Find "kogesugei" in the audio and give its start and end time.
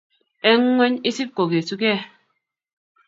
1.35-1.99